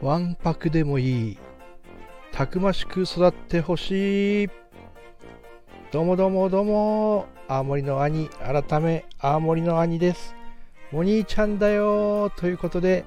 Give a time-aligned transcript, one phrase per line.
[0.00, 1.38] わんぱくでもいい。
[2.30, 4.50] たくましく育ってほしい。
[5.90, 7.26] どうもどうもどうも。
[7.48, 10.36] 青森の兄、改め青森の兄です。
[10.92, 13.04] お兄ちゃんだよということで、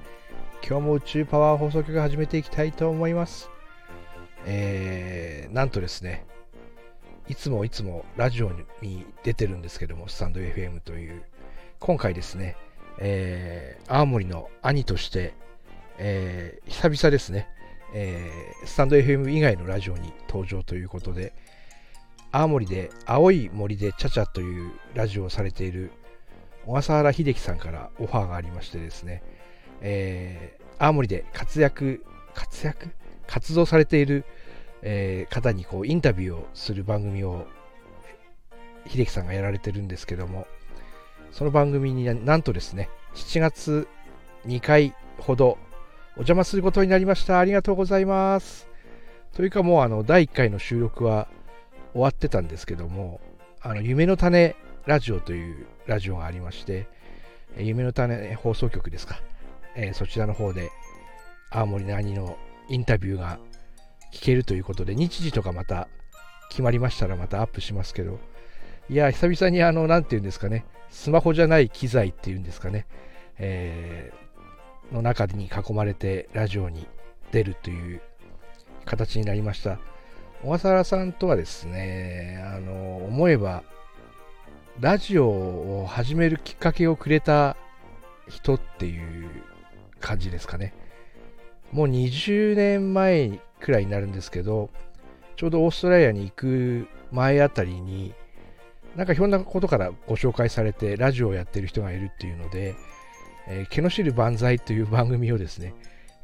[0.67, 3.49] 今日も宇宙パワー放送局始めていきたいと思います。
[4.45, 6.25] えー、なんとですね、
[7.29, 8.51] いつもいつもラジオ
[8.81, 11.23] に出てるんですけども、スタンド FM という、
[11.79, 12.55] 今回ですね、
[12.99, 15.33] えー、青森の兄として、
[15.97, 17.49] えー、久々ですね、
[17.93, 21.33] えー、スタンド FM 以外のラジオに登場ということで、
[22.31, 25.91] 青森で青い森でちゃちゃというラジオをされている
[26.65, 29.23] 小笠原秀樹さんからオファーがありましてですね、
[29.81, 32.91] えー、青森で活躍、活躍？
[33.27, 34.25] 活動されている、
[34.81, 37.47] えー、方にこうインタビューをする番組を
[38.87, 40.47] 秀樹さんがやられてるんですけども、
[41.31, 43.87] その番組になんとですね、7月
[44.45, 45.57] 2回ほど
[46.15, 47.39] お邪魔することになりました。
[47.39, 48.67] ありがとうございます。
[49.33, 51.27] というかもうあの第1回の収録は
[51.93, 53.19] 終わってたんですけども、
[53.61, 56.87] あの夢の種ラジオというラジオがありまして、
[57.57, 59.19] 夢の種放送局ですか、
[59.75, 60.69] えー、そちらの方で
[61.49, 62.37] 青森の兄の
[62.69, 63.39] インタビューが
[64.11, 65.87] 聞けるということで、日時とかまた
[66.49, 68.19] 決まりましたらまたアップしますけど、
[68.89, 72.85] いや、久々にあの、なんていうんですかね、スマホじゃない機材っていうんですかね、
[73.37, 76.87] えー、の中に囲まれてラジオに
[77.31, 78.01] 出るという
[78.85, 79.79] 形になりました。
[80.43, 83.63] 小笠原さんとはですね、あの、思えば、
[84.79, 87.57] ラジオを始めるきっかけをくれた
[88.29, 89.29] 人っていう
[89.99, 90.73] 感じですかね。
[91.71, 94.69] もう20年前くらいになるんですけど、
[95.35, 98.13] ちょうどオーストラリアに行く前あたりに、
[98.95, 102.75] なんかひょんなことからご紹介されて、ラジオをやってる人がいるっていうので、
[103.47, 105.73] えー、毛の汁万歳という番組をですね、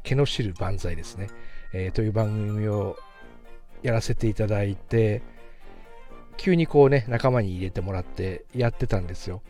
[0.04, 1.30] 毛の汁万歳ですね、
[1.74, 2.98] えー、という番組を
[3.84, 5.22] やらせていただいて、
[6.38, 9.42] 急にこうね、仲間に入れてもらってやってたんですよ。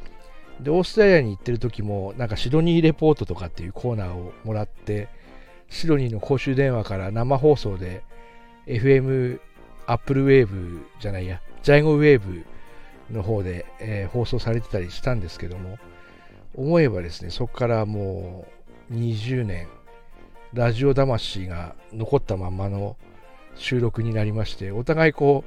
[0.60, 5.08] で、オーストラリアに行ってる時も、なんかシドニーレポートとかっていうコーナーをもらって、
[5.74, 8.04] シドニーの公衆電話から生放送で
[8.68, 9.40] FM
[9.88, 12.46] アップルウェーブじゃないや、ジャイゴウェーブ
[13.12, 15.80] の方で、えー、放送されてたりしたんですけども、
[16.56, 18.46] 思えばですね、そこからも
[18.92, 19.68] う20年、
[20.54, 22.96] ラジオ魂が残ったままの
[23.56, 25.44] 収録になりまして、お互いこ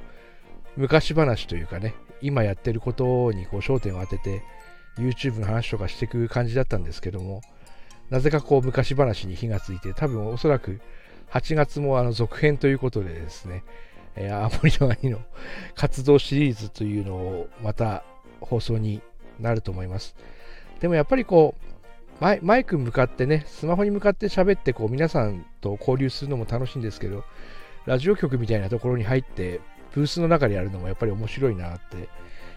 [0.77, 4.43] う、昔話というかね、今やってることにこう焦点を当てて、
[4.97, 7.41] YouTube の話とかしていく感じだったんですけども、
[8.09, 10.79] なぜかこう昔話に火がついて、多分おそらく
[11.31, 13.63] 8月もあの続編ということでですね、
[14.15, 15.19] えー、青森の兄の
[15.75, 18.03] 活動シリーズというのをまた
[18.39, 19.01] 放送に
[19.39, 20.15] なると思います。
[20.79, 21.67] でもやっぱりこう、
[22.19, 27.23] マイマイク向かってね、スマホに向かって喋ってこう皆さんと交流するのも楽しいんですけど、
[27.85, 29.61] ラジオ局みたいなところに入って、
[29.93, 32.09] ブースの中でやるのもやっぱり面白いなって、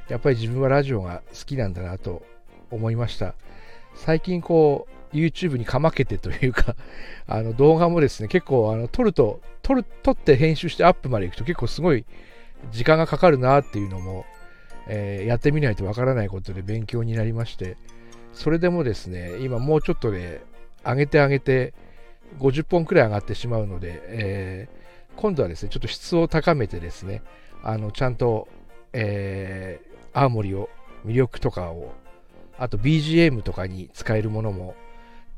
[0.08, 2.22] やっぱり自分はラジオが好きなんだなと
[2.70, 3.34] 思いました。
[3.94, 6.76] 最近こう、YouTube にかまけてというか
[7.26, 12.04] あの動画もですね、結構あの撮ると、撮る、撮って編集してアップまで行くと結構すごい
[12.72, 14.24] 時間がかかるなっていうのも、
[14.88, 17.76] えー、やってみないとわからないことで勉強になりまして、
[18.32, 20.42] それでもですね、今もうちょっとで
[20.84, 21.74] 上げて上げて
[22.38, 27.22] 50本くらい上がってしまうので、えー、今度はですね、ちょっと質を高めてですね、
[27.62, 28.48] あのちゃんと、
[28.92, 30.70] えー、青森を
[31.04, 31.92] 魅力とかを、
[32.58, 34.74] あと BGM とかに使えるものも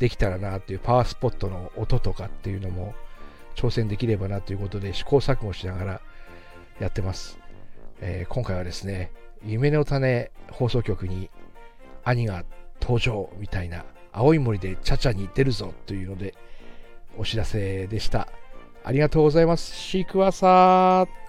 [0.02, 2.92] できたらなっていうパワースポットの音とかっていうのも
[3.54, 6.00] 挑戦できればなということで試行錯誤しながら
[6.80, 7.38] やってます。
[8.00, 9.12] えー、今回はですね、
[9.46, 11.30] 夢の種放送局に
[12.02, 12.44] 兄が
[12.80, 16.34] 登場みたいな青い森でチャチャに出るぞというので
[17.16, 18.26] お知らせでした。
[18.82, 19.72] ありがとうございます。
[19.72, 21.21] シークワーサー